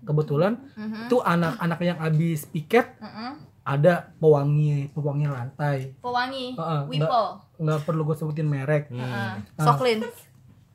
kebetulan 0.03 0.57
Mhm. 0.75 1.07
tuh 1.07 1.21
anak-anak 1.21 1.79
yang 1.83 1.99
abis 2.01 2.49
piket 2.49 2.97
Mm-mm. 2.97 3.37
ada 3.61 4.09
pewangi 4.17 4.89
pewangi 4.91 5.27
lantai. 5.29 5.93
Pewangi. 6.01 6.57
Heeh, 6.57 6.81
Wipo. 6.89 7.23
Nggak 7.59 7.85
perlu 7.85 8.03
gue 8.03 8.17
sebutin 8.17 8.49
merek. 8.49 8.89
Heeh. 8.89 9.33
Soklin. 9.59 10.01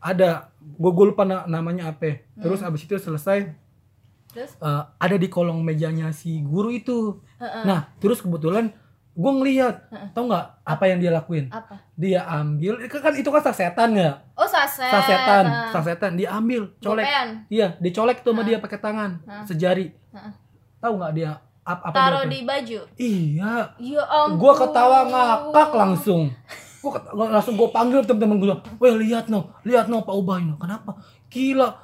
Ada 0.06 0.30
gue 0.60 0.92
gue 0.92 1.06
lupa 1.08 1.24
na- 1.24 1.48
namanya 1.48 1.90
apa 1.90 2.22
terus 2.36 2.62
abis 2.62 2.84
itu 2.84 2.94
selesai 2.96 3.50
Terus? 4.28 4.54
eh, 4.56 4.84
ada 4.96 5.16
di 5.16 5.26
kolong 5.26 5.60
mejanya 5.60 6.12
si 6.12 6.38
guru 6.40 6.70
itu 6.70 7.18
Heeh. 7.38 7.64
nah 7.64 7.90
terus 7.98 8.20
kebetulan 8.20 8.70
gue 9.12 9.32
ngelihat 9.34 9.76
tau 10.12 10.28
nggak 10.28 10.46
apa 10.62 10.84
yang 10.86 11.00
dia 11.00 11.10
lakuin 11.10 11.48
Apa? 11.48 11.80
dia 11.94 12.22
ambil 12.28 12.84
kan 12.86 13.14
itu 13.14 13.26
kan 13.26 13.42
sasetan 13.42 13.96
ya 13.96 14.12
Oh, 14.34 14.44
saset. 14.46 14.86
sasetan 14.86 15.46
Heeh. 15.46 15.70
sasetan 15.72 16.12
dia 16.14 16.30
ambil 16.30 16.68
colek 16.78 17.02
Gopean. 17.02 17.30
iya 17.48 17.74
dicolek 17.78 18.22
tuh 18.22 18.30
sama 18.30 18.44
dia 18.44 18.60
pakai 18.60 18.78
tangan 18.78 19.12
sejari 19.44 19.96
Heeh. 20.12 20.34
tahu 20.78 20.94
nggak 20.96 21.14
dia 21.14 21.32
Ap- 21.64 21.82
apa 21.82 21.98
Taruh 21.98 22.24
di 22.30 22.46
baju. 22.46 22.80
Iya, 22.94 23.74
Ya 23.82 24.04
ampun. 24.06 24.38
gua 24.38 24.54
ketawa 24.54 25.00
ngakak 25.04 25.74
langsung. 25.74 26.30
Gua 26.86 27.02
gua 27.02 27.28
langsung 27.34 27.58
gua 27.58 27.74
panggil 27.74 28.06
temen-temen 28.06 28.38
gua. 28.38 28.62
Weh 28.78 28.94
lihat 28.94 29.26
no, 29.26 29.50
lihat 29.66 29.90
no 29.90 30.06
Pak 30.06 30.14
Ubay 30.14 30.46
no. 30.46 30.54
Kenapa? 30.56 31.02
Gila. 31.28 31.82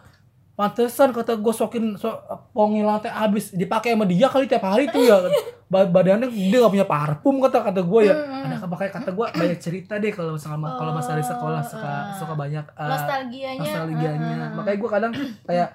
Pantesan 0.52 1.10
kata 1.10 1.42
gua 1.42 1.50
sokin 1.50 1.98
so, 1.98 2.14
pongi 2.54 2.86
lantai 2.86 3.10
habis 3.10 3.50
dipakai 3.50 3.98
sama 3.98 4.06
dia 4.06 4.30
kali 4.30 4.46
tiap 4.46 4.62
hari 4.62 4.86
tuh 4.88 5.02
ya. 5.02 5.18
Ba- 5.66 5.88
badannya 5.88 6.28
dia 6.30 6.60
gak 6.60 6.70
punya 6.70 6.84
parfum 6.86 7.40
kata 7.40 7.64
kata 7.64 7.82
gue 7.82 8.02
ya. 8.04 8.14
Ada 8.46 8.68
makanya 8.68 8.92
kata 8.94 9.10
gua 9.10 9.32
banyak 9.32 9.58
cerita 9.58 9.98
deh 9.98 10.12
kalau 10.12 10.36
sama 10.36 10.76
kalau 10.76 10.94
masa 10.94 11.16
di 11.16 11.24
sekolah 11.24 11.64
suka 11.64 11.94
suka 12.14 12.34
banyak 12.36 12.66
eh, 12.68 12.90
Nostalgianya. 12.92 13.62
nostalgianya. 13.64 14.36
Heeh. 14.38 14.50
Makanya 14.54 14.78
gua 14.78 14.90
kadang 14.92 15.12
kayak 15.48 15.70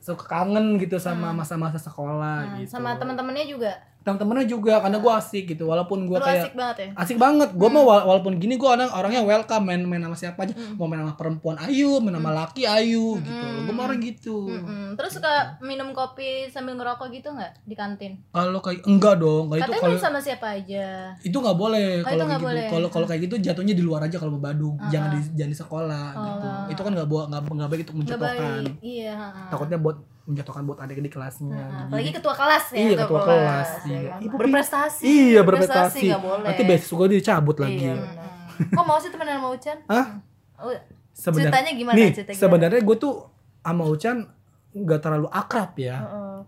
suka 0.00 0.24
kangen 0.24 0.80
gitu 0.80 0.96
sama 0.96 1.34
masa-masa 1.34 1.76
sekolah 1.76 2.36
Nah, 2.40 2.56
gitu. 2.64 2.72
Sama 2.72 2.96
teman-temannya 2.96 3.44
juga. 3.44 3.76
Teman-temannya 4.00 4.46
juga 4.46 4.80
karena 4.80 4.96
gue 4.96 5.12
asik 5.14 5.44
gitu 5.46 5.64
walaupun 5.66 6.04
gue 6.04 6.16
kayak 6.16 6.40
asik 6.42 6.54
banget 6.54 6.76
ya. 6.78 6.88
asik 6.96 7.16
banget 7.16 7.48
gue 7.50 7.68
mau 7.68 7.84
wala- 7.84 8.06
walaupun 8.06 8.36
gini 8.36 8.54
gue 8.54 8.64
orang 8.66 8.88
orangnya 8.88 9.20
welcome 9.20 9.60
main 9.62 9.82
main 9.82 10.00
sama 10.00 10.16
siapa 10.16 10.40
aja 10.42 10.56
mau 10.72 10.84
main 10.84 11.00
sama 11.00 11.14
perempuan 11.14 11.60
ayu 11.60 11.98
main 11.98 12.14
sama 12.14 12.32
laki 12.34 12.64
ayu 12.64 13.18
gitu 13.18 13.44
gue 13.60 13.72
mau 13.72 13.84
orang 13.84 14.00
gitu 14.00 14.48
Mm-mm. 14.48 14.88
Terus 14.92 15.12
suka 15.14 15.32
minum 15.60 15.90
kopi 15.90 16.30
sambil 16.46 16.74
ngerokok 16.74 17.08
gitu 17.10 17.28
nggak 17.30 17.52
di 17.62 17.74
kantin? 17.74 18.12
kalau 18.30 18.58
kayak 18.58 18.84
enggak 18.84 19.16
dong 19.16 19.48
kalau 19.48 19.60
itu 19.60 19.72
kalau 19.78 19.96
sama 19.96 20.18
siapa 20.18 20.46
aja. 20.50 21.12
itu 21.20 21.34
nggak 21.34 21.56
boleh 21.56 22.00
Oh, 22.00 22.04
kalau 22.06 22.24
gitu 22.26 22.40
boleh. 22.42 22.66
kalau 22.68 22.88
kalau 22.90 23.06
kayak 23.06 23.20
gitu 23.22 23.36
jatuhnya 23.38 23.72
di 23.72 23.80
luar 23.80 24.00
aja 24.02 24.16
kalau 24.16 24.32
mau 24.32 24.42
Badung 24.42 24.80
jangan 24.88 25.12
di 25.12 25.20
jangan 25.34 25.50
di 25.50 25.58
sekolah 25.58 26.06
gitu 26.12 26.28
Oh. 26.42 26.64
itu 26.68 26.80
kan 26.80 26.90
nggak 26.90 27.04
bawa 27.06 27.22
nggak 27.28 27.68
baik 27.68 27.88
untuk 27.90 28.16
baik. 28.16 28.72
Iya. 28.80 29.12
heeh. 29.12 29.46
takutnya 29.48 29.76
buat 29.76 29.96
menjatuhkan 30.30 30.62
buat 30.62 30.78
adik 30.78 30.98
di 30.98 31.10
kelasnya. 31.10 31.50
Jadi- 31.52 31.84
Apalagi 31.84 32.10
ketua 32.14 32.34
kelas 32.34 32.64
ya. 32.68 32.78
Iya, 32.78 32.94
ketua 33.00 33.20
kelas, 33.20 33.68
ya 33.80 33.90
iya. 33.90 33.98
kan? 34.08 34.20
Ibu 34.22 34.34
berprestasi 34.36 35.02
iya 35.02 35.40
berprestasi 35.42 36.06
nggak 36.06 36.22
boleh 36.22 36.44
nanti 36.46 36.62
beasiswa 36.64 36.94
gue 36.94 37.08
dicabut 37.12 37.56
lagi 37.58 37.76
iya 37.76 37.94
benar. 37.94 38.68
kok 38.70 38.84
mau 38.84 38.98
sih 38.98 39.08
temenan 39.08 39.34
sama 39.36 39.48
Ucan 39.50 39.78
Hah? 39.86 40.06
Oh, 40.56 40.70
Sebenarnya- 41.10 41.52
Ceritanya 41.52 41.72
gimana? 41.74 41.96
Nih, 41.96 42.08
Cerita 42.12 42.30
sebenarnya 42.32 42.80
gue 42.80 42.96
tuh 42.96 43.14
sama 43.58 43.84
Ucan 43.84 44.16
nggak 44.70 45.00
terlalu 45.00 45.28
akrab 45.28 45.72
ya, 45.74 45.96
Heeh. 45.98 46.38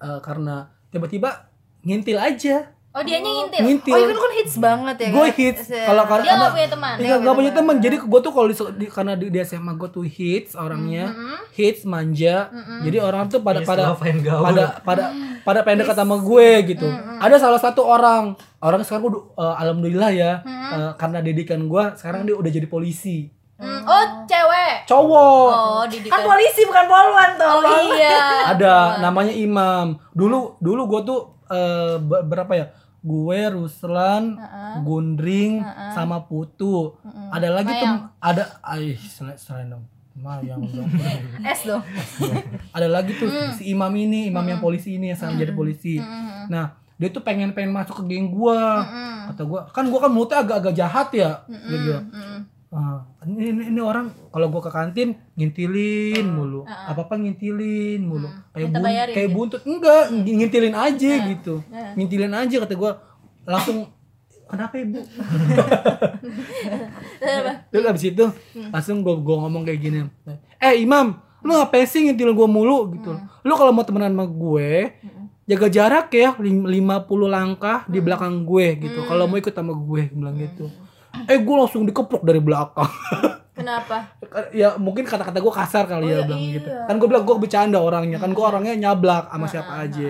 Eh, 0.00 0.20
karena 0.20 0.56
tiba-tiba 0.88 1.50
ngintil 1.80 2.16
aja, 2.16 2.72
Oh, 2.88 3.04
dianya 3.04 3.28
ngintil. 3.28 3.62
ngintil. 3.62 3.94
oh 3.94 4.00
itu 4.00 4.18
kan 4.18 4.32
hits 4.34 4.54
banget 4.56 4.96
ya 4.98 5.08
Gue 5.08 5.22
kan? 5.22 5.36
hits. 5.36 5.62
Kalau 5.68 6.02
kalau 6.02 6.18
Dia 6.18 6.26
karena 6.26 6.40
nggak 6.40 6.52
punya 6.52 6.68
teman. 6.68 6.94
Iya, 6.98 7.14
nggak 7.20 7.36
punya 7.36 7.52
teman. 7.52 7.76
Jadi 7.78 7.96
gue 8.00 8.20
tuh 8.20 8.32
kalau 8.32 8.46
di, 8.48 8.54
di- 8.74 8.90
karena 8.90 9.12
di, 9.14 9.26
di 9.28 9.38
SMA 9.40 9.72
gue 9.72 9.88
tuh 9.88 10.02
hits 10.02 10.52
orangnya, 10.54 11.04
hits 11.52 11.82
manja. 11.84 12.36
Jadi 12.80 12.96
orang 12.98 13.28
tuh 13.28 13.38
pada 13.38 13.60
Yes, 13.60 13.68
pada 13.68 13.82
lo 13.86 13.94
pengen 13.94 14.18
gaul. 14.20 14.42
pada 14.42 14.64
pada 14.80 15.04
pada 15.44 15.58
pengen 15.62 15.84
dekat 15.84 15.96
sama 15.96 16.16
gue 16.16 16.48
gitu. 16.66 16.88
Ada 17.18 17.36
salah 17.38 17.60
satu 17.60 17.80
orang, 17.82 18.32
orang 18.58 18.82
sekarang 18.82 19.04
udah 19.06 19.22
eh, 19.36 19.54
alhamdulillah 19.58 20.10
ya, 20.10 20.32
eh, 20.42 20.90
karena 20.96 21.20
didikan 21.20 21.60
gue 21.62 21.84
sekarang 21.94 22.24
dia 22.24 22.34
udah 22.34 22.50
jadi 22.50 22.66
polisi. 22.66 23.28
Hmm, 23.58 23.82
Oh, 23.84 24.04
cewek. 24.24 24.86
Cowok. 24.86 25.50
Oh, 25.50 25.82
kan 25.84 26.20
polisi 26.22 26.62
bukan 26.62 26.84
poluan 26.84 27.30
Oh 27.34 27.58
tolong 27.58 27.90
iya. 27.90 28.46
ada 28.48 28.74
namanya 28.98 29.30
Imam 29.30 29.98
dulu 30.10 30.54
dulu 30.58 30.86
gue 30.88 31.00
tuh 31.04 31.20
eh, 31.50 31.96
be- 31.98 32.24
berapa 32.24 32.52
ya? 32.52 32.66
Gue 33.00 33.40
Ruslan 33.48 34.34
Gundring 34.80 35.62
sama 35.92 36.18
Putu. 36.20 36.98
Ada 37.28 37.48
lagi 37.48 37.70
tuh 37.72 37.88
ada 38.18 38.42
ay 38.60 38.98
selain 39.36 39.68
dong. 39.68 39.84
Mayang 40.14 40.58
dong 40.60 40.90
es 41.44 41.62
dong. 41.62 41.78
Ada 42.68 42.88
lagi 42.88 43.14
tuh 43.14 43.30
si 43.54 43.68
Imam 43.68 43.92
ini 43.92 44.26
Imam 44.26 44.42
yang 44.44 44.58
polisi 44.60 44.90
ini 44.92 45.08
yang 45.08 45.16
sekarang 45.16 45.38
jadi 45.38 45.52
polisi. 45.54 45.94
Nah 46.48 46.66
dia 46.92 47.08
tuh 47.08 47.22
pengen 47.22 47.52
pengen 47.52 47.70
masuk 47.70 48.02
ke 48.02 48.04
geng 48.08 48.28
gua. 48.28 48.82
Kata 49.28 49.42
gua 49.42 49.60
kan 49.68 49.86
gua 49.86 50.00
kan 50.00 50.10
mulutnya 50.10 50.38
agak-agak 50.40 50.74
jahat 50.74 51.08
ya? 51.12 51.30
Gitu 51.46 51.90
Ah, 52.10 52.40
ini, 53.24 53.48
ini, 53.48 53.62
ini 53.72 53.80
orang 53.80 54.12
kalau 54.28 54.52
gua 54.52 54.60
ke 54.60 54.68
kantin 54.68 55.16
ngintilin 55.34 56.24
mulu. 56.28 56.68
Apa 56.68 57.08
apa 57.08 57.14
ngintilin 57.16 58.04
mulu. 58.04 58.28
Kayak 58.52 58.68
Minta 58.68 58.78
bun, 58.78 58.88
kayak 59.08 59.16
gitu. 59.16 59.36
buntut. 59.36 59.60
Enggak 59.64 60.02
ng- 60.12 60.36
ngintilin 60.36 60.76
aja 60.76 61.10
gitu. 61.26 61.54
ngintilin 61.96 62.34
aja 62.34 62.56
kata 62.60 62.74
gua. 62.76 62.92
Langsung 63.48 63.88
kenapa 64.44 64.76
ibu 64.76 65.00
terus 67.68 67.84
abis 67.84 68.04
itu 68.06 68.24
langsung 68.68 69.00
gua, 69.00 69.16
gua 69.16 69.36
ngomong 69.44 69.64
kayak 69.64 69.80
gini. 69.80 69.98
Eh 70.60 70.84
imam 70.84 71.16
lu 71.40 71.54
ngapain 71.54 71.88
sih 71.88 72.04
ngintilin 72.04 72.36
gua 72.36 72.48
mulu? 72.48 72.92
Gitu. 72.92 73.16
Lu 73.44 73.52
kalau 73.56 73.72
mau 73.72 73.80
temenan 73.80 74.12
sama 74.12 74.28
gue 74.28 74.92
jaga 75.48 75.68
jarak 75.72 76.12
ya 76.12 76.36
lim- 76.36 76.68
50 76.68 76.84
langkah 77.24 77.88
di 77.88 78.04
belakang 78.04 78.44
gue 78.44 78.76
gitu. 78.76 79.08
Kalau 79.08 79.24
mau 79.24 79.40
ikut 79.40 79.56
sama 79.56 79.72
gue 79.72 80.12
bilang 80.12 80.36
gitu 80.36 80.68
eh 81.28 81.38
gue 81.38 81.54
langsung 81.54 81.84
dikeprok 81.84 82.24
dari 82.24 82.40
belakang. 82.40 82.88
Kenapa? 83.58 84.06
ya 84.54 84.78
mungkin 84.78 85.02
kata-kata 85.02 85.42
gue 85.42 85.50
kasar 85.50 85.84
kali 85.90 86.14
ya 86.14 86.22
bilang 86.22 86.46
gitu. 86.46 86.70
kan 86.70 86.94
gue 86.94 87.08
bilang 87.10 87.26
gue 87.26 87.36
bercanda 87.36 87.78
orangnya. 87.82 88.16
Kan 88.22 88.30
gue 88.32 88.44
orangnya 88.44 88.74
nyablak 88.78 89.28
sama 89.28 89.46
siapa 89.50 89.72
aja. 89.84 90.08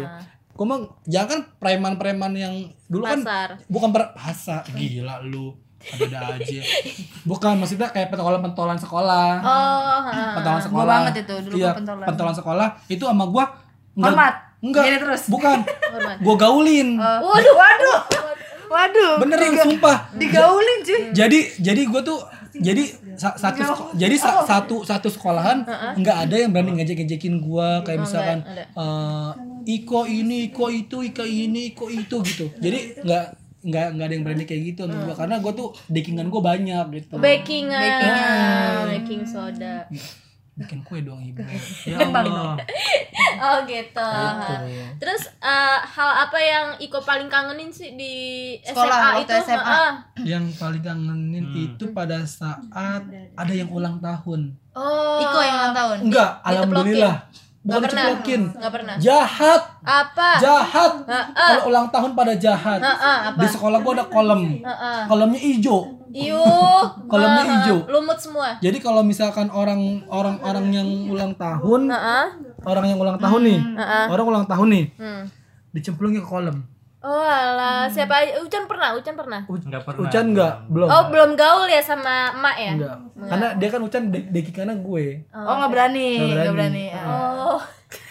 gue 0.58 0.66
mah 0.66 0.78
jangan 1.06 1.46
preman-preman 1.62 2.34
yang 2.34 2.54
dulu 2.90 3.06
kan 3.06 3.22
Pasar. 3.22 3.62
bukan 3.70 3.94
ber 3.94 4.10
bahasa 4.10 4.66
gila 4.74 5.22
lu 5.22 5.54
ada 5.78 6.34
aja. 6.34 6.60
Bukan 7.22 7.54
maksudnya 7.62 7.86
kayak 7.94 8.10
pentolan-pentolan 8.10 8.74
sekolah. 8.74 9.38
Oh, 9.38 10.02
pentolan 10.34 10.58
sekolah. 10.58 10.96
banget 11.06 11.22
itu, 11.22 11.34
dulu 11.46 11.54
iya, 11.54 11.70
gua 11.70 11.78
pentolan. 11.78 12.06
pentolan 12.10 12.34
sekolah. 12.34 12.68
Itu 12.90 13.06
sama 13.06 13.24
gue 13.30 13.44
Hormat. 14.02 14.34
enggak 14.58 14.82
Gini 14.90 14.98
terus. 14.98 15.22
bukan. 15.30 15.58
Gue 16.18 16.34
gaulin. 16.34 16.98
Waduh 16.98 17.54
waduh 17.54 17.98
waduh 18.68 19.12
beneran 19.18 19.40
sumpah. 19.58 19.96
digaulin 20.14 20.78
cuy. 20.82 21.00
Jadi 21.12 21.38
jadi 21.58 21.82
gue 21.82 22.02
tuh 22.02 22.20
jadi 22.50 22.82
sa- 23.14 23.34
satu 23.34 23.60
seko- 23.64 23.90
jadi 23.94 24.16
sa- 24.16 24.42
satu 24.44 24.76
satu 24.82 25.08
sekolahan 25.08 25.62
nggak 25.94 26.16
ada 26.18 26.36
yang 26.36 26.50
berani 26.50 26.70
ngejek 26.74 26.96
ngejekin 26.98 27.38
gue 27.38 27.68
kayak 27.82 27.98
misalkan 28.00 28.38
eh, 28.74 29.30
Iko 29.70 30.00
ini 30.04 30.48
Iko 30.48 30.66
itu 30.66 30.96
Ika 31.02 31.22
ini 31.22 31.70
Iko 31.70 31.88
itu 31.88 32.16
gitu. 32.22 32.48
Jadi 32.56 32.78
nggak 33.00 33.24
nggak 33.60 33.86
nggak 33.92 34.06
ada 34.06 34.14
yang 34.14 34.24
berani 34.24 34.44
kayak 34.44 34.62
gitu 34.66 34.80
sama 34.82 34.96
gue 35.02 35.14
karena 35.14 35.36
gue 35.38 35.52
tuh 35.52 35.68
dekingan 35.86 36.26
gue 36.26 36.42
banyak 36.42 36.84
gitu. 36.94 37.14
Bakingan. 37.18 38.84
Baking 38.94 39.22
soda. 39.24 39.74
Bikin 40.58 40.82
kue 40.82 41.06
dong 41.06 41.22
ibu. 41.22 41.40
Ya 41.86 42.02
Allah. 42.02 42.58
Oh 43.38 43.62
gitu. 43.70 44.10
Terus 44.98 45.30
eh, 45.38 45.78
hal 45.78 46.10
apa 46.26 46.38
yang 46.42 46.66
Iko 46.82 46.98
paling 47.06 47.30
kangenin 47.30 47.70
sih 47.70 47.94
di 47.94 48.14
Sekolah, 48.66 49.14
SMA 49.14 49.22
itu? 49.22 49.32
SMA. 49.46 49.82
Yang 50.26 50.44
paling 50.58 50.82
kangenin 50.82 51.46
itu 51.54 51.84
pada 51.94 52.26
saat 52.26 53.06
ada 53.38 53.52
yang 53.54 53.70
ulang 53.70 54.02
tahun. 54.02 54.58
Oh. 54.74 55.22
Iko 55.22 55.38
yang 55.38 55.54
ulang 55.54 55.74
tahun? 55.76 55.96
Enggak 56.10 56.30
alhamdulillah 56.42 57.27
bukan 57.58 57.66
Nggak 57.68 57.80
pernah. 57.80 58.02
diceplokin 58.06 58.42
Nggak 58.50 58.72
pernah. 58.72 58.94
jahat 58.98 59.62
Apa? 59.80 60.28
jahat 60.38 60.92
kalau 61.32 61.62
ulang 61.66 61.86
tahun 61.88 62.10
pada 62.12 62.32
jahat 62.34 62.80
Heeh, 62.80 63.18
apa? 63.26 63.38
di 63.38 63.46
sekolah 63.46 63.78
gua 63.78 63.92
ada 63.94 64.06
kolom 64.06 64.42
Heeh. 64.58 65.00
kolomnya 65.04 65.40
hijau 65.40 65.80
Iuh. 66.08 66.82
Kolamnya 67.04 67.42
Heeh. 67.42 67.52
hijau. 67.60 67.78
Lumut 67.86 68.16
semua. 68.16 68.56
jadi 68.58 68.78
kalau 68.78 69.02
misalkan 69.02 69.50
orang 69.50 69.76
orang 70.06 70.40
orang 70.40 70.66
yang 70.70 70.88
ulang 71.06 71.34
tahun 71.34 71.86
Heeh. 71.86 72.24
orang 72.62 72.86
yang 72.86 72.98
ulang 72.98 73.18
tahun 73.18 73.40
nih 73.42 73.58
Heeh. 73.74 74.04
orang 74.08 74.26
ulang 74.26 74.46
tahun 74.46 74.68
nih 74.70 74.84
Hmm. 74.94 75.22
dicemplungin 75.70 76.20
ke 76.20 76.26
kolom 76.26 76.64
Oh 76.98 77.22
alah, 77.22 77.86
siapa 77.86 78.10
aja? 78.16 78.42
Ucan 78.42 78.66
pernah, 78.66 78.90
Ucan 78.92 79.14
pernah. 79.14 79.40
U- 79.44 79.54
Nggak 79.54 79.82
pernah. 79.82 80.02
Ucan 80.02 80.24
enggak 80.28 80.54
belum 80.66 80.88
Oh, 80.88 81.02
belum 81.08 81.30
gaul 81.34 81.66
ya 81.66 81.78
sama 81.78 82.34
emak 82.34 82.56
ya? 82.56 82.72
enggak 82.74 82.96
karena 83.20 83.48
dia 83.54 83.68
kan 83.68 83.80
Ucan 83.80 84.02
de 84.08 84.18
dekikannya 84.24 84.76
gue 84.78 85.06
oh 85.28 85.54
nggak 85.56 85.70
berani 85.70 86.10
Nggak 86.16 86.26
nggak 86.40 86.54
berani. 86.54 86.84
berani 86.84 87.06
ah. 87.06 87.50
Oh. 87.50 87.60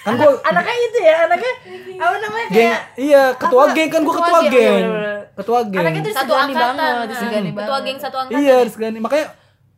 kan 0.01 0.13
gue 0.13 0.32
anaknya 0.50 0.75
itu 0.82 1.00
ya 1.01 1.15
anaknya 1.25 1.53
apa 1.98 2.15
namanya 2.17 2.48
geng 2.48 2.56
kayak 2.58 2.82
iya 2.98 3.24
ketua 3.34 3.63
geng 3.72 3.89
kan 3.89 4.01
gue 4.01 4.13
Ketua 4.13 4.25
ketua 4.25 4.41
geng, 4.41 4.51
geng 4.51 4.84
iya, 4.84 5.15
ketua 5.34 5.60
geng 5.65 5.79
anaknya 5.79 6.01
tuh 6.01 6.13
Satu 6.13 6.34
angkatan. 6.34 6.75
banget 6.75 7.08
disegani 7.10 7.50
Ketua 7.53 7.77
geng 7.82 7.98
satu 7.98 8.17
angkatan. 8.17 8.39
Iya, 8.41 8.58
disegani. 8.62 8.98
Makanya 9.00 9.27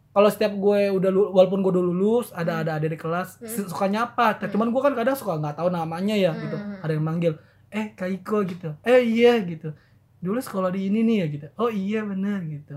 kalau 0.10 0.28
setiap 0.28 0.54
gue 0.56 0.80
udah 0.92 1.10
walaupun 1.30 1.60
gue 1.60 1.72
udah 1.72 1.86
lulus, 1.86 2.28
ada 2.32 2.54
ada 2.60 2.72
adik 2.76 2.90
di 2.90 3.00
kelas 3.00 3.38
Hmm. 3.38 3.46
su- 3.48 3.68
suka 3.68 3.86
nyapa. 3.86 4.26
Cuman 4.44 4.68
gue 4.68 4.82
kan 4.82 4.94
kadang 4.94 5.14
suka 5.14 5.34
nggak 5.36 5.56
tahu 5.56 5.70
namanya 5.70 6.14
ya 6.14 6.34
gitu. 6.36 6.56
Hmm. 6.56 6.78
Ada 6.80 6.92
yang 6.92 7.06
manggil, 7.06 7.34
"Eh, 7.70 7.94
Kak 7.94 8.10
Iko" 8.12 8.44
gitu. 8.44 8.74
"Eh, 8.82 9.02
iya" 9.02 9.38
gitu. 9.40 9.74
Dulu 10.18 10.38
sekolah 10.38 10.70
di 10.70 10.86
ini 10.86 11.00
nih 11.02 11.16
ya 11.18 11.28
gitu. 11.30 11.48
"Oh, 11.56 11.68
iya 11.68 12.02
bener" 12.02 12.42
gitu. 12.44 12.76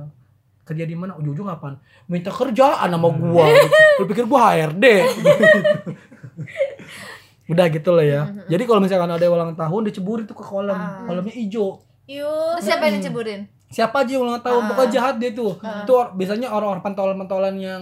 Kerja 0.62 0.84
di 0.84 0.94
mana? 0.94 1.14
Ujung-ujung 1.14 1.48
apaan? 1.48 1.74
Minta 2.06 2.30
kerjaan 2.30 2.86
sama 2.86 3.08
gua 3.10 3.44
gitu. 3.48 3.68
Lu 3.98 4.04
pikir 4.06 4.24
gua 4.24 4.52
HRD? 4.52 4.84
gitu. 5.10 5.30
Udah 7.48 7.66
gitu 7.68 7.90
lah 7.90 8.04
ya. 8.04 8.22
Hmm, 8.24 8.46
Jadi 8.46 8.62
kalau 8.62 8.80
misalkan 8.80 9.10
ada 9.10 9.26
ulang 9.26 9.52
tahun 9.52 9.80
diceburin 9.84 10.24
tuh 10.24 10.34
ke 10.34 10.44
kolam. 10.44 10.78
Kolamnya 11.04 11.34
hijau 11.34 11.82
Yuk. 12.02 12.58
terus 12.58 12.64
siapa 12.64 12.82
yang 12.84 12.98
diceburin 12.98 13.40
siapa 13.72 14.04
aja 14.04 14.10
yang 14.12 14.26
ulang 14.26 14.42
tahun 14.42 14.68
pokoknya 14.68 14.90
jahat 14.92 15.14
dia 15.16 15.32
tuh 15.32 15.56
itu 15.56 15.92
or- 15.94 16.12
biasanya 16.12 16.52
orang-orang 16.52 16.84
pentolan-pentolan 16.84 17.54
yang 17.56 17.80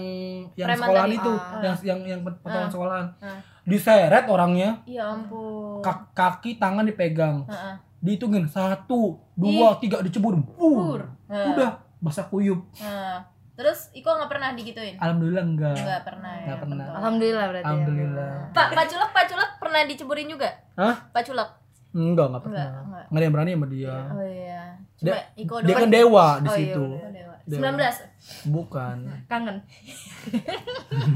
yang 0.55 0.71
Preman 0.71 0.79
sekolahan 0.79 1.09
tadi. 1.09 1.19
itu 1.19 1.31
Ah. 1.33 1.59
yang 1.59 1.75
yang 1.83 1.99
yang 2.07 2.19
pentolan 2.23 2.69
sekolahan 2.71 3.05
Ah. 3.19 3.43
Diseret 3.63 4.25
orangnya 4.25 4.81
Ya 4.83 5.05
ampun. 5.07 5.79
ka- 5.79 6.09
kaki 6.11 6.55
tangan 6.55 6.83
dipegang 6.83 7.45
Heeh. 7.45 7.75
dihitungin 7.99 8.45
satu 8.45 9.21
dua 9.33 9.77
tiga 9.77 9.99
dicebur 9.99 10.33
Pur. 10.47 10.97
Bur. 10.97 11.01
udah 11.29 11.69
basah 11.97 12.25
kuyup 12.25 12.65
Nah, 12.77 13.21
terus 13.53 13.89
Iko 13.91 14.09
nggak 14.09 14.27
pernah 14.27 14.49
digituin? 14.51 14.97
alhamdulillah 14.97 15.43
enggak 15.43 15.75
Nggak 15.77 16.01
pernah 16.03 16.33
ya. 16.33 16.43
Nggak 16.43 16.59
pernah. 16.59 16.77
betul. 16.81 16.97
Alhamdulillah 16.97 17.45
berarti. 17.45 17.61
ya. 17.61 17.69
alhamdulillah 17.69 18.33
Pak, 18.51 18.67
Pak 18.71 18.85
Culek, 18.87 19.09
Pak 19.11 19.25
Culek 19.27 19.49
pernah 19.57 19.79
diceburin 19.85 20.27
juga? 20.27 20.49
Hah? 20.73 20.95
Pak 21.07 21.23
Culek? 21.23 21.49
enggak 21.91 22.25
enggak 22.25 22.41
pernah 22.41 22.63
Enggak, 22.63 22.81
enggak. 22.81 23.03
enggak 23.03 23.13
ada 23.13 23.21
yang 23.21 23.33
berani 23.33 23.51
sama 23.51 23.67
dia 23.67 23.95
Oh 24.07 24.23
iya. 24.23 24.61
Cuma 24.93 25.05
Dia- 25.07 25.25
Iko 25.35 25.55
dia 25.59 25.75
kan 25.75 25.89
dewa 25.89 26.25
di 26.35 26.41
Oh, 26.41 26.49
iya, 26.49 26.57
situ 26.57 26.85
bener. 26.87 26.97
Oh, 26.97 27.11
dewa. 27.11 27.35
Dewa. 27.43 27.61
19. 27.67 28.47
bukan 28.47 28.97
Kangen. 29.27 29.57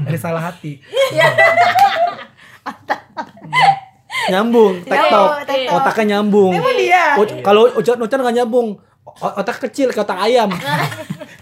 dari 0.02 0.18
salah 0.18 0.42
hati 0.44 0.72
Iya. 1.08 1.26
nyambung 4.32 4.82
tektok 4.82 5.28
tektok. 5.46 5.72
otaknya 5.72 6.04
nyambung 6.12 6.52
Emang 6.52 6.74
dia. 6.74 7.14
Kalau 7.40 7.70
ucap 7.72 7.94
ucap 7.96 8.18
nggak 8.18 8.36
nyambung 8.36 8.68
otak 9.16 9.56
kecil 9.62 9.88
kayak 9.88 10.02
otak 10.02 10.18
ayam 10.20 10.50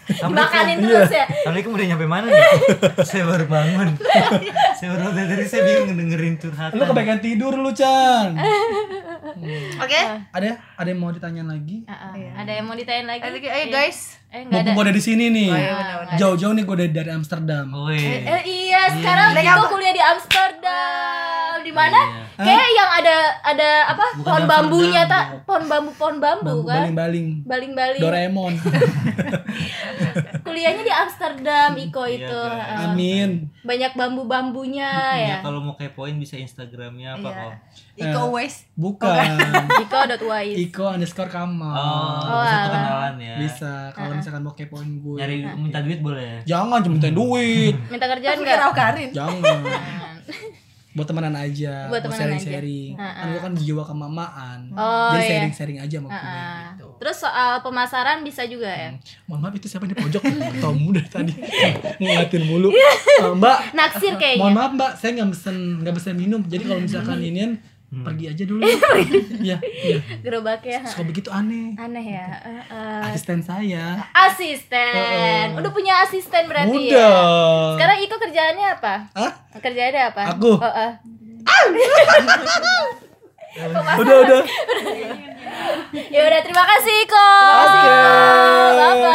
Dimakanin 0.05 0.79
Iya. 0.79 1.01
terus 1.01 1.13
ya. 1.13 1.25
Assalamualaikum 1.25 1.71
udah 1.73 1.87
nyampe 1.87 2.07
mana 2.07 2.27
nih? 2.29 2.45
saya 3.09 3.25
baru 3.25 3.45
bangun. 3.47 3.89
saya 4.75 4.89
baru 4.93 5.11
dari 5.11 5.27
tadi 5.27 5.45
saya 5.47 5.63
bingung 5.65 5.97
dengerin 5.97 6.35
curhatan. 6.37 6.77
lu 6.77 6.85
kebanyakan 6.85 7.21
tidur 7.21 7.53
lu 7.55 7.73
Chan 7.73 8.37
Oke. 9.75 10.01
ada 10.31 10.49
ada 10.77 10.87
yang 10.87 11.01
mau 11.01 11.09
ditanya 11.09 11.43
lagi 11.43 11.83
Ah, 11.85 12.13
ah. 12.13 12.13
Ada 12.37 12.53
yang 12.53 12.65
mau 12.65 12.77
ditanyain 12.77 13.09
lagi? 13.09 13.25
Ayo 13.25 13.41
ayo, 13.41 13.67
guys. 13.67 14.21
Eh, 14.29 14.43
enggak 14.43 14.61
ada. 14.61 14.61
mumpung 14.63 14.75
gue 14.77 14.85
ada 14.85 14.93
di 14.93 15.03
sini 15.03 15.25
nih 15.31 15.49
Oh, 15.49 15.57
iya, 15.57 15.73
benar-benar. 15.73 16.17
jauh-jauh 16.17 16.53
nih 16.53 16.65
gue 16.65 16.77
dari, 16.77 16.93
dari 16.93 17.11
Amsterdam 17.11 17.65
Woi. 17.71 18.03
Eh 18.05 18.43
iya, 18.45 18.81
sekarang 18.91 19.29
Iko 19.33 19.51
apa? 19.57 19.67
kuliah 19.69 19.93
di 19.93 20.03
Amsterdam. 20.05 20.54
Mana? 21.75 22.01
Iya. 22.01 22.23
Kayak 22.37 22.69
yang 22.73 22.91
ada 22.95 23.17
ada 23.45 23.69
apa? 23.89 24.07
Bukan 24.13 24.25
pohon 24.25 24.45
bambunya 24.45 25.03
Amsterdam, 25.03 25.13
tak? 25.13 25.25
Pohon 25.45 25.65
bambu, 25.65 25.91
pohon 25.93 26.17
bambu 26.17 26.43
Bambu 26.57 26.65
kan? 26.65 26.79
baling-baling 26.81 27.27
Baling-baling. 27.45 28.01
Doraemon 28.01 28.53
Kuliahnya 30.45 30.83
di 30.83 30.93
Amsterdam 30.93 31.71
Iko 31.75 32.03
Iya, 32.05 32.17
itu. 32.21 32.41
Ah. 32.41 32.89
amin 32.89 33.31
Banyak 33.61 33.93
bambu-bambunya 33.93 34.91
Ya, 35.13 35.27
ya. 35.29 35.37
kalau 35.41 35.59
mau 35.61 35.75
kepoin 35.75 36.15
bisa 36.17 36.37
Instagramnya 36.37 37.15
apa 37.15 37.25
Iya. 37.25 37.39
kok? 37.41 37.53
Iko 37.97 38.21
Eh. 38.21 38.31
West. 38.33 38.59
bukan 38.75 39.15
Iko.wais. 39.85 40.57
Iko 40.61 40.85
underscore 40.91 41.29
kamal 41.29 41.71
Oh, 41.71 42.19
Oh, 42.33 42.43
bisa 42.43 42.67
kenalan 42.69 43.15
ya. 43.17 43.35
bisa 43.37 43.73
kalau 43.91 44.13
misalkan 44.13 44.43
mau 44.43 44.53
kepoin 44.53 44.91
gue 44.97 45.17
Nyari 45.17 45.37
minta 45.57 45.79
duit 45.81 46.01
boleh. 46.01 46.43
jangan 46.45 46.79
cuma 46.81 46.95
minta 46.95 47.11
duit 47.11 47.75
Minta 47.87 48.07
kerjaan 48.07 48.39
Karin. 48.73 49.11
jangan 49.11 49.63
buat 50.95 51.05
temenan 51.05 51.35
aja 51.35 51.91
Buat 51.91 52.07
temenan 52.07 52.39
sharing-sharing. 52.39 52.95
Aja. 52.95 53.11
kan 53.13 53.27
gue 53.29 53.41
kan 53.43 53.53
jiwa 53.53 53.83
kemamaan 53.83 54.59
Oh, 54.73 55.11
jadi 55.11 55.19
iya. 55.19 55.29
sharing-sharing 55.29 55.79
aja 55.79 55.97
sama 55.99 56.09
gue 56.09 56.39
gitu. 56.71 56.87
Terus 56.97 57.17
soal 57.19 57.51
pemasaran 57.61 58.23
bisa 58.23 58.47
juga 58.47 58.71
ya? 58.71 58.91
mohon 59.27 59.43
maaf 59.43 59.55
itu 59.55 59.67
siapa 59.67 59.85
di 59.85 59.93
pojok 59.93 60.23
Tom 60.63 60.79
dari 60.91 61.09
tadi. 61.11 61.35
Ngeliatin 62.01 62.43
mulu. 62.47 62.71
Eh, 62.71 63.27
mbak. 63.29 63.75
Naksir 63.75 64.15
mohon 64.15 64.23
kayaknya. 64.23 64.53
maaf 64.53 64.71
mbak. 64.73 64.93
Saya 64.95 65.11
nggak 65.15 65.29
pesen 65.31 65.57
nggak 65.83 65.95
pesen 65.95 66.15
minum. 66.15 66.41
Jadi 66.47 66.63
kalau 66.63 66.81
misalkan 66.81 67.19
inian 67.95 68.03
pergi 68.03 68.25
aja 68.29 68.43
dulu 68.45 68.61
ya 69.45 69.57
iya 69.63 69.99
Gerobaknya. 70.21 70.79
suka 70.83 71.03
begitu 71.05 71.29
aneh 71.31 71.73
Aneh 71.77 72.05
ya. 72.11 72.27
Eh. 72.67 73.01
asisten 73.07 73.39
saya 73.39 74.03
Asisten. 74.11 75.55
Udah 75.55 75.71
punya 75.71 76.03
asisten 76.03 76.43
berarti 76.45 76.71
muda 76.71 76.91
ya. 76.91 77.11
Sekarang 77.75 77.99
Iko 78.01 78.15
kerjaannya 78.19 78.67
apa? 78.73 78.95
Hah? 79.13 79.31
Kerjaannya 79.55 80.03
apa? 80.11 80.23
Aku? 80.35 80.51
Oh, 80.55 80.75
eh. 80.75 80.93
udah 83.97 84.17
udah 84.21 84.41
Ya 85.95 86.21
udah 86.25 86.41
terima 86.43 86.65
kasih 86.67 86.95
Iko. 87.07 87.29
Oke. 87.63 87.89
Bye 88.75 88.95
bye. 88.99 89.15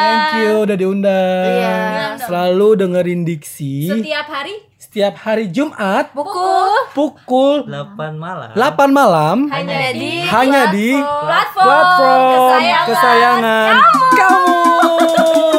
thank 0.00 0.32
you 0.38 0.50
udah 0.62 0.74
diundang 0.74 1.44
Iya. 1.44 1.74
selalu 2.18 2.66
dengerin 2.78 3.20
diksi 3.22 3.86
Setiap 3.90 4.26
hari 4.26 4.54
setiap 4.90 5.22
hari 5.22 5.46
Jumat 5.54 6.10
pukul 6.10 6.74
pukul 6.98 7.62
8 7.62 7.94
malam 8.18 8.50
8 8.58 8.90
malam 8.90 9.46
hanya 9.46 9.94
di 9.94 10.26
hanya 10.26 10.62
di 10.74 10.98
platform, 10.98 11.62
platform 11.62 12.18
kesayangan, 12.26 12.86
kesayangan 12.90 13.74
kamu. 14.18 14.58
kamu. 15.14 15.49